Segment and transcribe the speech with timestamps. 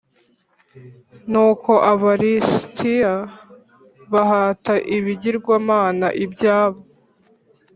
[1.31, 3.13] Nuko Aba lisitiya
[4.11, 6.81] bahata ibigirwamana i byabo